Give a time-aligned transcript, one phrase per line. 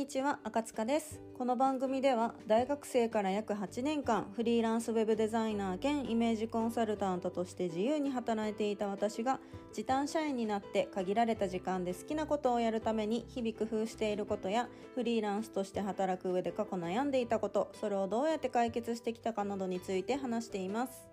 [0.00, 1.20] にちは赤塚です。
[1.36, 9.40] この番組では大学生から約8年間フリーランスウェブデザイナー兼イメージコンサルタントとして自由に働いていた私が
[9.74, 21.10] 時短社員になって限られた時間で好きなことをやるために日々工夫していることやフリーランスとして働く上で過去悩んでいたことそれをどうやって解決してきたかなどについて話しています。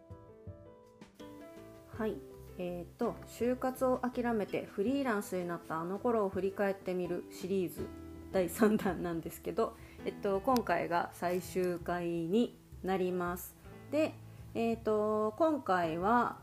[1.98, 2.16] はい。
[2.58, 8.07] えーと、就活を諦めてフリーランスになったあの頃を振り返ってみるシリーズ。
[8.32, 13.56] 第3弾なんですけど、えっと、今回が最終回になります。
[13.92, 14.14] で、
[14.54, 16.38] えっと、今回は、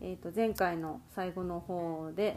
[0.00, 2.36] えっと、前回の最後の方で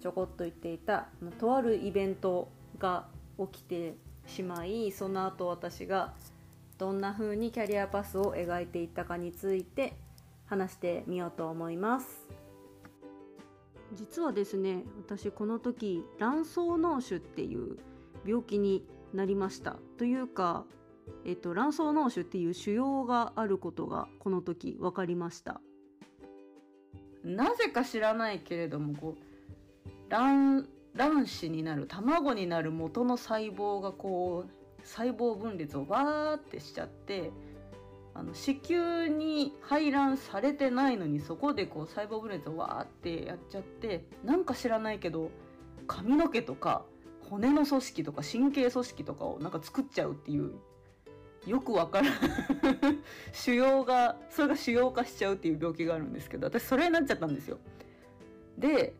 [0.00, 1.08] ちょこっと言っていた
[1.38, 2.48] とあるイベント
[2.78, 3.06] が
[3.38, 3.94] 起きて
[4.26, 6.14] しまいその後私が
[6.78, 9.94] どんな風にキャリアパスを描いていったかについて
[10.46, 12.26] 話してみようと思います。
[13.94, 17.76] 実はですね私この時卵巣脳腫っていう
[18.26, 20.64] 病気になりましたというか、
[21.24, 25.60] えっと、卵巣脳腫っていう腫瘍があることがこの時分かりました。
[27.24, 30.64] なぜか知らないけれどもこう卵
[30.96, 37.30] 卵子になる卵になる元の細胞がこう細胞分裂をわーってしちゃって
[38.14, 45.30] あの子宮に排卵されてないのにそこでこう細胞分裂をわーってやっちゃってなんか知らないけど
[45.86, 46.84] 髪の毛とか
[47.30, 50.54] 骨の組織とか神経組織とかをなんか作っちゃうっていう
[51.46, 52.12] よくわからん
[53.32, 57.58] 腫瘍がそれが腫瘍化しちゃうっていう病気があるんですけど私それになっちゃったんですよ。
[58.58, 58.94] で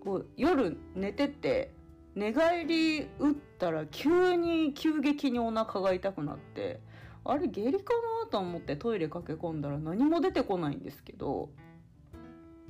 [0.00, 1.72] こう夜寝てて
[2.14, 6.80] 寝返り打ったら急に急激にお腹が痛くなって
[7.24, 11.48] あれ下痢かなと思ってトイレ駆け込んだら何も出てこないんですけど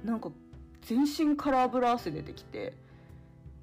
[0.04, 0.30] なんか
[0.82, 2.74] 全身から油汗出てきて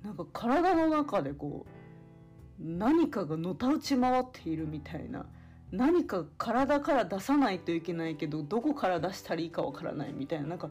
[0.03, 5.25] なんか体の中でこう何かがのたうち回っているみたいな
[5.71, 10.69] 何か体から出さないといけないけどどこから出したらいいかわからないみたいななんか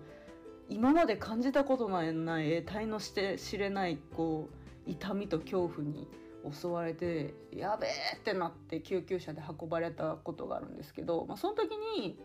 [0.68, 4.48] 今まで感じたことのない得体のして知れないこ
[4.86, 6.06] う痛みと恐怖に
[6.52, 12.18] 襲われてやべえってなって救急車で運ばれたことがあるんですけど、まあ、その時に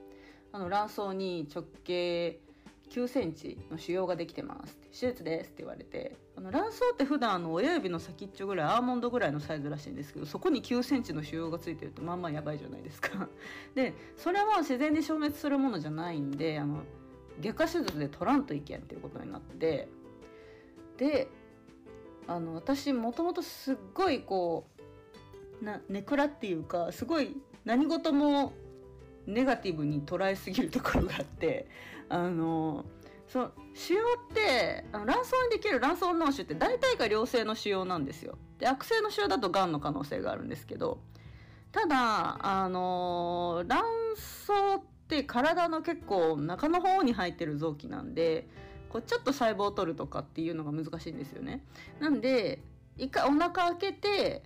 [0.51, 2.39] あの卵巣に直径
[2.95, 13.27] 9センチの腫瘍ができてます手術ですって言われてあの卵巣って普段あの親指の先っちょぐらいアーモンドぐらいのサイズらしいんですけどそこに9センチの腫瘍がついてるとまあまあやばいじゃないですか。
[13.75, 16.83] でそれは自然に消滅するものじゃないんであの
[17.41, 19.89] 外科手術で取らんといけんっていうことになって
[20.95, 21.27] で
[22.27, 24.67] あの私もともとすっごいこ
[25.61, 27.35] うなネクラっていうかすごい
[27.65, 28.53] 何事も
[29.27, 31.67] ネガティブに捉えすぎるところがあって
[32.09, 32.85] あの
[33.27, 38.37] そう腫瘍ってあの卵巣にできる卵巣脳腫って大体が良性の腫瘍なんですよ。
[38.59, 40.99] で悪性の腫瘍だとがんの可能性があるんですけど
[41.71, 43.83] ただあの卵
[44.15, 48.47] 巣って体の結構中の方に入ってる臓器なんで
[48.89, 51.65] こうちょっと細胞を取るとかっていうのが難しいんですよね。
[51.99, 52.61] なんで
[52.97, 54.43] 一回お腹開けて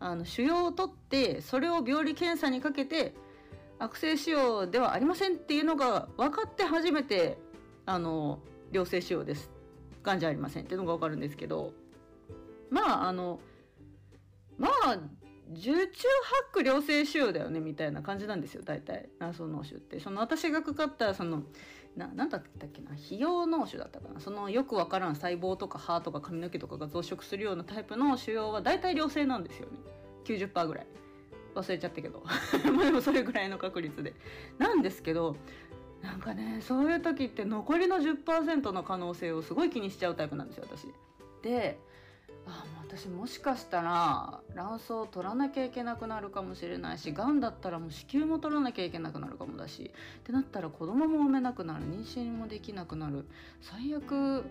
[0.00, 3.14] あの腫瘍を取ってそれを病理検査にかけて
[3.78, 7.38] 悪性腫瘍ではありませんっていうのが分かって初めて
[7.86, 8.40] あの
[8.72, 9.50] 良性腫瘍です。
[10.02, 11.72] がんじゃありませんっていうのが分かるんですけど。
[12.70, 13.40] まああの
[14.58, 14.98] まあ
[15.52, 15.86] 受注ハ
[16.50, 19.08] ック良性腫瘍だよねみたいな感じなんですよ大体。
[19.18, 20.00] 卵巣脳腫って。
[20.00, 21.42] その私がかかったその
[21.96, 24.20] な何だったっけな費用脳腫だったかな。
[24.20, 29.78] そのよくわからん細胞とか歯とか髪の毛とかが増殖するようなタイプの腫瘍は大体良性なんですよね。
[30.24, 30.86] 90%ぐらい。
[31.60, 32.22] 忘れちゃったけど。
[32.76, 34.14] までもそれぐらいの確率で。
[34.58, 35.36] なんですけど
[36.02, 40.92] なんかねそういう時って残りの10%の可能性をすごい気にしちゃうタイプなんですよ私。
[41.42, 41.78] で
[42.46, 53.26] あもう私もしかしたら卵巣を取らなきゃいけなくなるかもしれないしがんだったらもう子宮も取らなきゃいけなくなるかもだしってなったら子供も産めなくなる妊娠もできなくなる。
[53.60, 54.44] 最悪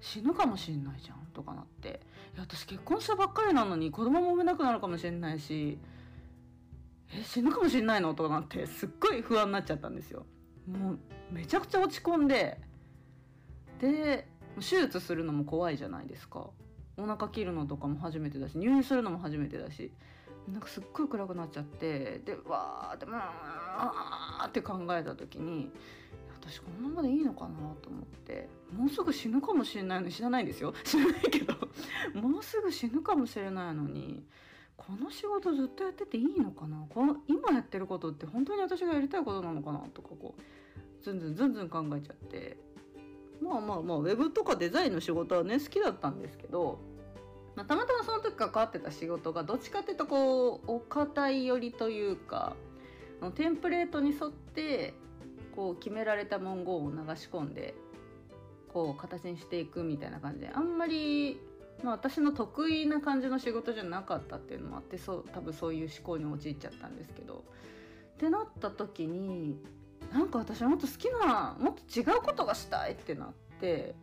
[0.00, 2.00] 死ぬかもしれないじゃんとかなって。
[2.34, 5.78] いや私結婚したばっかりなのに子供も産めなくなるかもしれないし
[7.14, 8.14] え死ぬかもしれないの？
[8.14, 10.24] とかなってすっごい不安になっちゃったんですよ。
[10.66, 10.98] もう
[11.30, 12.58] めちゃくちゃ落ち込んで
[13.80, 16.50] で手術するのも怖いじゃないですか。
[16.96, 19.90] お腹切るのとかも初めてだし入院するのも初めてだし
[20.50, 23.32] なんかすっごい暗くなっちゃってでわーってま
[24.40, 25.70] あって考えた時に
[26.38, 30.74] 私このままでいいのかなと思ってもうすぐ死ぬかもしれないのに死なないんですよ。
[30.84, 31.54] 死なないけど
[32.14, 34.22] もうすぐ死ぬかもしれないのに
[34.76, 36.84] この仕事ずっとやってていいのかな？
[36.88, 42.56] この今やってることって本当に私がやりたいことなのかなとかこうずんずんずんずん考えちゃって。
[43.40, 46.78] まあまあまあウェブとかデザインの仕事はね好きだったんですけど
[47.56, 52.56] まあ、たまたまその時関わってた仕事がどっちかっていうとこうお堅い寄りというか
[53.34, 54.94] テンプレートに沿って
[55.54, 57.74] こう決められた文言を流し込んで
[58.72, 61.38] こう形にしていくみたいな感じであんまり、
[61.82, 67.44] まあ、私の得意な感じの仕事じゃなかったっていうのもあってそう多分そういう思考に陥っちゃったんですけど。
[68.14, 69.58] ってなった時に
[70.12, 73.96] なんか私もっと好きなもっと違うことがしたいってなって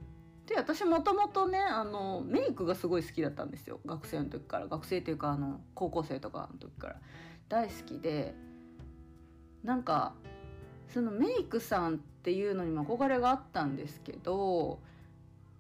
[0.46, 3.80] で私もともとねあのメイクがすごい好きだったんですよ。
[3.86, 4.68] 学生の時から。
[4.68, 6.96] 学生っていうかあの高校生とかの時から。
[7.48, 8.34] 大好きで。
[9.64, 10.16] なんか
[10.88, 14.80] そのメイクさんっていうのにも憧れがあったんですけど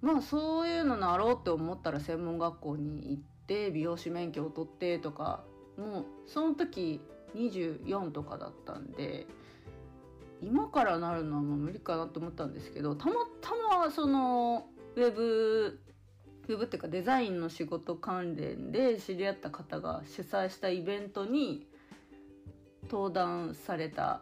[0.01, 5.43] まあそういうのなろうって思ったら専門学校に行って美容師免許を取ってとか
[5.77, 7.01] もうその時
[7.35, 9.27] 24とかだったんで
[10.41, 13.51] 今からなるのはもう無理かなと思ったんですけどたまた
[13.81, 15.79] まそのウェブ
[16.47, 21.67] ウェブっていうかデザインの仕事関連で知り合った方が主催したイベントに
[22.89, 24.21] 登壇された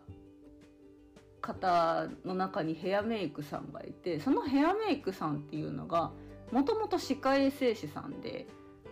[1.48, 6.12] 方の中にヘアメイクさんがいてそのヘアメイクさんっていうのが
[6.52, 8.48] もともと歯科衛生士さんで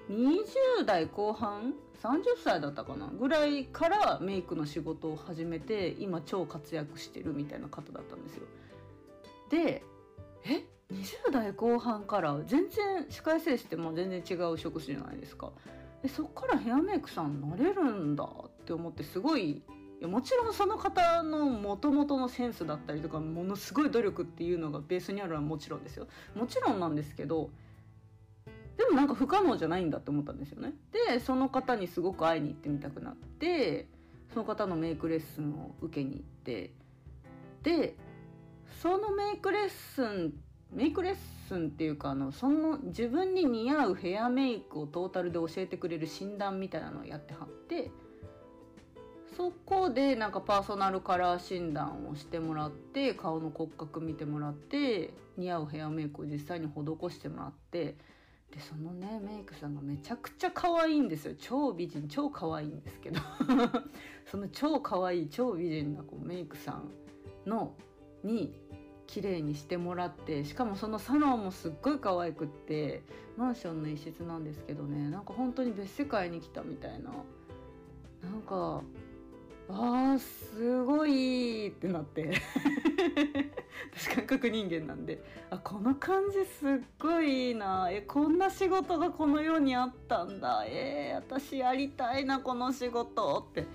[0.09, 8.43] 20代後半30歳だったかなぐらいからメイクの仕事を始めて今超活躍してるみたいな方だったんですよ。
[9.49, 9.83] で
[10.45, 10.63] え
[10.93, 15.51] ？20代後半から全然歯科衛生士ってもう全然違う職種じゃないですか。
[16.03, 19.63] でそっからヘアメイクさんなれるんだって思ってすごい
[20.01, 26.07] やもちろんその方のもともとのセンスだったりとかものすごい努力っていうのがベースにあるのはもちろんですよ。
[26.35, 27.49] もちろんなんですけど
[28.77, 30.73] でもなんか不可能じゃないんだって思ったんですよね。
[30.91, 33.87] でその方にすごく会いに行ってみたくなって
[34.33, 36.73] その方のメイクレッスンを受けに行って
[37.63, 37.95] で
[38.81, 40.33] そのメイクレッスン
[40.71, 41.15] メイクレッ
[41.47, 47.91] スンっていうかあのその自分に似合うヘアメイクをトータルで教えてくれる診断みたいなのをやってはって
[49.35, 57.97] そこでなんかパーソナルカラー診断をしてもらって顔の骨格見てもらって似合うヘアメイクを実際に施してもらって
[58.51, 61.33] でそのねメイクさんがめちゃくちゃ可愛いんですよ。
[61.37, 63.19] 超美人超可愛いんですけど。
[64.25, 66.89] その超可愛い超美人なこうメイクさん
[67.49, 67.75] の
[68.23, 68.53] に
[69.07, 73.03] 綺麗にしてもらってしかもそのサロンもすっごい可愛くって
[73.37, 77.11] マンションの一室なんですけどねなんか本当に別世界に来たみたいな。
[78.23, 78.81] なんか
[79.69, 82.33] あーすごいってなって。
[83.93, 85.23] 私感覚人間なんで。
[85.49, 86.69] あこの感じすっ
[86.99, 87.89] ごいいいな。
[87.91, 90.63] えこんな仕事がこの世にあったんだ。
[90.67, 93.65] えー、私やりたいなこの仕事って。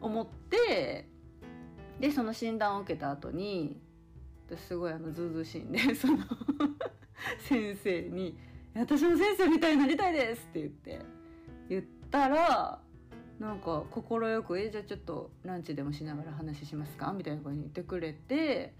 [0.00, 1.08] 思って
[2.00, 3.80] でその診断を受けた後に
[4.48, 6.18] 私すごいあのずうずうしいんで その
[7.40, 8.38] 先生に
[8.74, 11.18] 「私も先生みたいになりたいです」って言って。
[11.68, 12.80] 言ったら
[13.38, 18.74] なんか快く「えじゃあちょっとランチでもしながら話しますか?」みたいな声に言ってくれて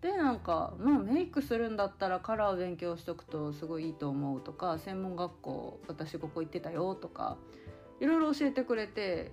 [0.00, 7.36] でなんか、まあ、メイクするんだったらカラーを勉強しとくとすごいいいと思うとか専門学校私ここ行ってたよとか
[8.00, 9.30] いろいろ教えてくれて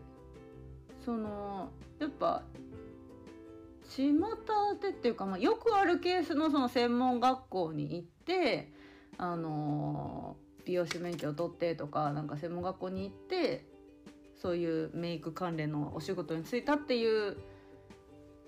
[1.04, 2.44] そのやっぱ
[3.89, 4.13] 巷
[4.80, 8.72] でっていうか、まあ、よくあるケースのその専門学校に行って
[9.17, 13.65] あの美容師免許を取ってとかなんか専門学校に行って
[14.41, 17.38] そういうメイク関連のお仕事に就いたっていう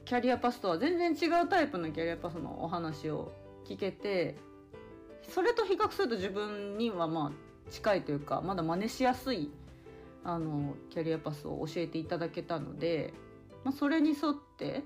[0.05, 3.31] キャリアパスとは全然違うタイプのキャリアパスのお話を
[3.67, 4.35] 聞けて
[5.29, 9.51] それと比較すると自分にはまあ近いというかまだ真似しやすい
[10.23, 13.13] あのキャリアパスを教えていただけたので、
[13.63, 14.83] まあ、それに沿って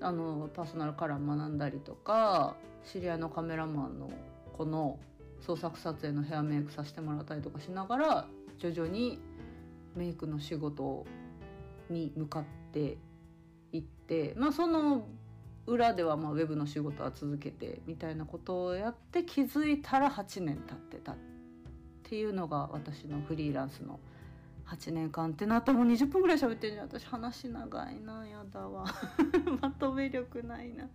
[0.00, 4.10] あのパーソナルカラー学んだりとか知り合いのカメラマンの
[4.56, 4.98] 子の
[5.40, 8.26] 創作撮影のヘアメイクさせてもらったりとかしながら
[8.58, 9.18] 徐々に
[9.96, 11.06] メイクの仕事
[11.90, 12.98] に向かって
[13.72, 15.06] いってまあその
[15.66, 21.16] 裏ではまあウェブの仕事は続けてみたいなことをやって気づいたら8年経ってたっ
[22.02, 23.98] ていうのが私のフリーランスの
[24.66, 26.86] 8年間ってなったらもう20分ぐらい喋ってるじゃん。
[26.86, 28.84] 私話長いなやだわ。
[29.60, 30.88] まとめ力ないな。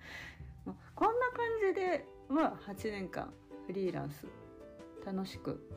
[0.96, 3.32] こんな感じでまあ8年間
[3.66, 4.26] フリーランス
[5.06, 5.68] 楽しく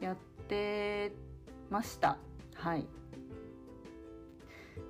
[0.00, 0.16] やっ
[0.48, 1.12] て
[1.70, 2.18] ました。
[2.54, 2.86] はい。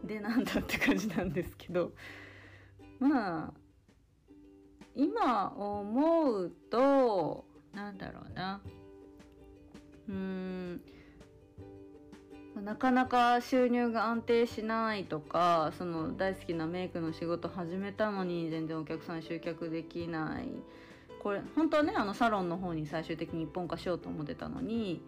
[0.04, 1.92] でなんだって感じなんですけど。
[2.98, 3.52] まあ
[4.94, 7.44] 今思うと
[7.74, 8.60] なんだろうな。
[10.08, 10.80] うーん。
[12.64, 20.48] なかなか収入が安定しないとかその大好きなメイクの仕事始めたのに全然お客さん集客できない。
[21.22, 25.02] これ本当はねあのサロンの方に最終的に一本化しようと思ってたのに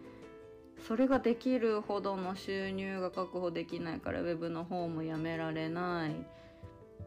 [0.79, 6.25] それができるほどの収入が確保できないからウェブの方もやめられない。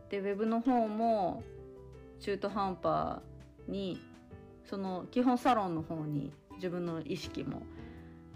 [0.08, 1.42] でウェブの方も
[2.20, 3.20] 中途半端
[3.68, 4.00] に
[4.64, 7.62] その基本サロンの方に自分の意識も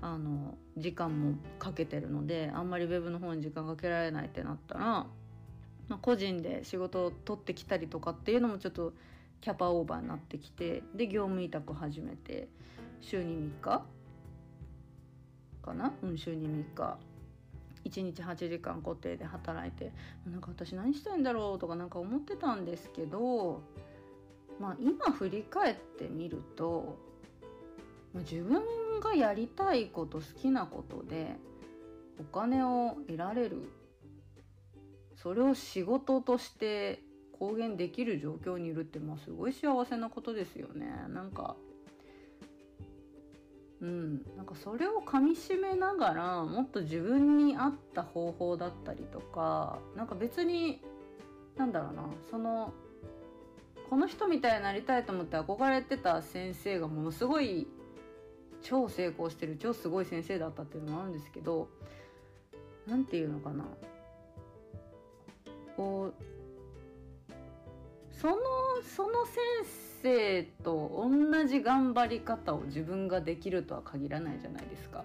[0.03, 5.09] あの時間もかけてるのであんまりウェブの方に時間かけられないってなったら、ま
[5.91, 8.93] あ、個人で仕事を取ってきたりとかっていうのもちょっと
[9.41, 12.49] キャパオーバーになってきてで業務委託始めて
[13.01, 13.85] 週に3日
[15.61, 15.93] かな？
[16.03, 16.99] うん週に3日。
[17.83, 19.93] 1日8時間固定で働いて。
[20.31, 23.63] なんか私何したいんだろうとかなんか思ってたんですけど
[24.61, 26.99] まあ今振り返ってみると、
[28.15, 28.63] 自分
[29.01, 31.37] がやりたいこと好きなことで
[32.19, 33.71] お金を得られる。
[35.17, 37.03] それを仕事として
[37.39, 40.87] 公言できる状況にいるってまあすごい幸せなことですよね。
[41.09, 41.57] なんか
[43.81, 44.23] うん。
[44.37, 50.83] なんかそれをかみしめながらもっと自分に合った方法だったりとかなんか別に
[51.57, 52.73] なんだろうなその
[53.89, 57.67] この人みたいになりたいと思って憧れてた先生がものすごい
[58.63, 61.69] 超成功してる超すごい先生だったっていうのもあるんですけど
[62.87, 63.65] 何て言うのかな。
[65.77, 66.23] こう
[68.13, 68.37] その
[68.83, 75.05] その先生生と同じ頑張り方を自分ができるとは限らないじゃないですか。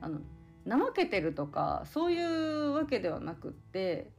[0.00, 0.20] あの
[0.68, 4.10] 怠けてるとかそういうわけではなくって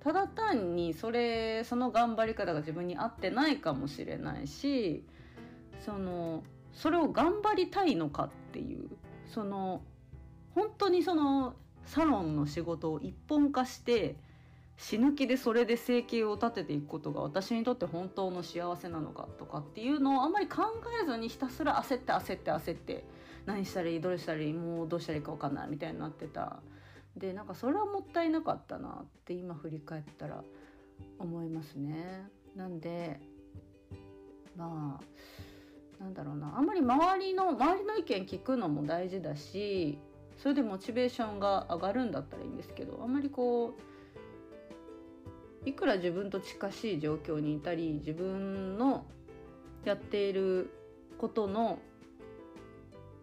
[0.00, 5.04] ただ単にそれその頑張り方が自分に合ってないかもしれないし
[5.84, 8.88] そのそれを頑張りたいのかっていう
[9.28, 9.82] その
[10.54, 14.16] 本当にそのサロンの仕事を一本化して
[14.82, 20.62] 死ぬ気でそれで生計を立てていくことが私にとって本当の幸せなのかとかっていうのをあんまり考
[21.00, 23.04] えずにひたすら焦って焦って焦って
[23.46, 26.60] 何したらいいどれしたらいいもうどうしたらいいか分かんないみたいになってた
[27.16, 30.42] でなんかそれはもったいなかったなって今振り返ったら
[31.20, 32.26] 思いますね。
[32.56, 33.20] なんで
[34.56, 40.00] まあなんだろうなあんまり周りの周りの意見聞くのも大事だし
[40.38, 43.91] それでモチベーションが上がるんだったらいいんですけどあんまりこう
[45.64, 49.04] いくら自分と近しい状況にいたり自分の
[49.84, 50.70] やっている
[51.18, 51.78] ことの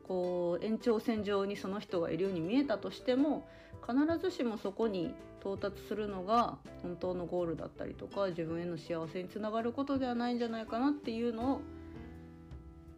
[0.08, 3.48] こう延長線上にその人がいるように見えたとしても
[3.86, 11.62] 必ずしもそこに到達するのが本当のゴールだったりとか自分への幸せにつながることではないんじゃないかなっていうのを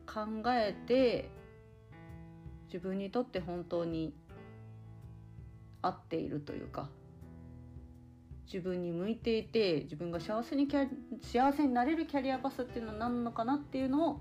[0.05, 1.29] 考えて
[2.67, 4.13] 自分にとって本当に
[5.81, 6.89] 合っているというか
[8.51, 10.85] 自分に向いていて自分が幸せにキャ
[11.21, 14.13] 幸せになれるキャリアパスっていうのは何なのかなっていうのを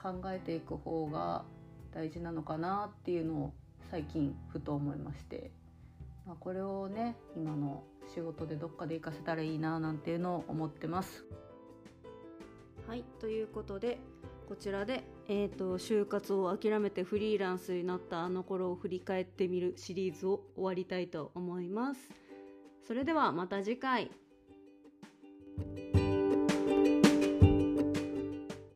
[0.00, 1.44] 考えていく方が
[1.92, 3.52] 大事なのかなっていうのを
[3.90, 5.50] 最近ふと思いまして、
[6.24, 7.82] まあ、これをね今の
[8.14, 11.24] 仕事でどっかで活かせたらいいななんていうのを思ってます。
[12.86, 13.98] はいということで
[14.48, 22.27] こちらで、えーと就活を諦めてフリーランスになったあの頃を振り返ってみるシリーズを終わりたいと思います。
[22.88, 24.10] それではまた次回。